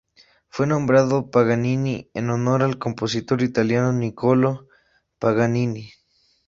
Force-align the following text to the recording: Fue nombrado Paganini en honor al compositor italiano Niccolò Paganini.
Fue 0.49 0.65
nombrado 0.65 1.29
Paganini 1.29 2.09
en 2.15 2.31
honor 2.31 2.63
al 2.63 2.79
compositor 2.79 3.43
italiano 3.43 3.91
Niccolò 3.93 4.65
Paganini. 5.19 5.91